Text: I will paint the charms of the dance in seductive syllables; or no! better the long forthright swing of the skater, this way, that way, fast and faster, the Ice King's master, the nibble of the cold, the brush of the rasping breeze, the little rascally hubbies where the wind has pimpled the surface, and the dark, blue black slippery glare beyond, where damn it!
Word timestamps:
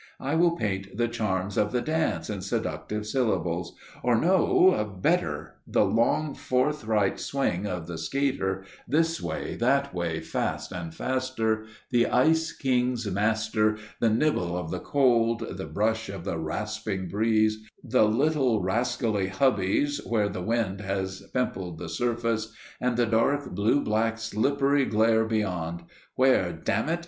I 0.19 0.33
will 0.33 0.55
paint 0.55 0.97
the 0.97 1.07
charms 1.07 1.59
of 1.59 1.71
the 1.71 1.79
dance 1.79 2.27
in 2.27 2.41
seductive 2.41 3.05
syllables; 3.05 3.75
or 4.01 4.15
no! 4.19 4.97
better 4.99 5.59
the 5.67 5.85
long 5.85 6.33
forthright 6.33 7.19
swing 7.19 7.67
of 7.67 7.85
the 7.85 7.99
skater, 7.99 8.65
this 8.87 9.21
way, 9.21 9.53
that 9.57 9.93
way, 9.93 10.19
fast 10.19 10.71
and 10.71 10.91
faster, 10.91 11.67
the 11.91 12.07
Ice 12.07 12.51
King's 12.51 13.05
master, 13.11 13.77
the 13.99 14.09
nibble 14.09 14.57
of 14.57 14.71
the 14.71 14.79
cold, 14.79 15.45
the 15.55 15.65
brush 15.67 16.09
of 16.09 16.25
the 16.25 16.39
rasping 16.39 17.07
breeze, 17.07 17.59
the 17.83 18.05
little 18.05 18.63
rascally 18.63 19.27
hubbies 19.27 20.03
where 20.03 20.29
the 20.29 20.41
wind 20.41 20.81
has 20.81 21.21
pimpled 21.31 21.77
the 21.77 21.89
surface, 21.89 22.51
and 22.79 22.97
the 22.97 23.05
dark, 23.05 23.51
blue 23.51 23.79
black 23.81 24.17
slippery 24.17 24.85
glare 24.85 25.25
beyond, 25.25 25.83
where 26.15 26.51
damn 26.51 26.89
it! 26.89 26.99